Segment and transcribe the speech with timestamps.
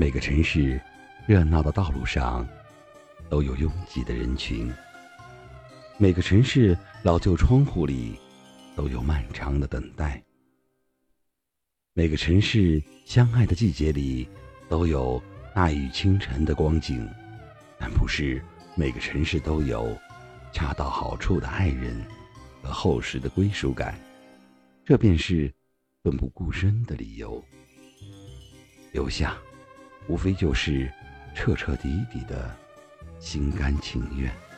[0.00, 0.80] 每个城市
[1.26, 2.48] 热闹的道路上，
[3.28, 4.66] 都有拥挤的人群；
[5.98, 8.18] 每个城市老旧窗户里，
[8.74, 10.18] 都有漫长的等待；
[11.92, 14.26] 每个城市相爱的季节里，
[14.70, 15.22] 都有
[15.54, 17.06] 大雨清晨的光景。
[17.78, 18.42] 但不是
[18.74, 19.94] 每个城市都有
[20.50, 22.02] 恰到好处的爱人
[22.62, 24.00] 和厚实的归属感，
[24.82, 25.52] 这便是
[26.02, 27.44] 奋不顾身的理由。
[28.92, 29.36] 留下，
[30.10, 30.90] 无非就是
[31.36, 32.50] 彻彻底底的
[33.20, 34.49] 心甘情愿。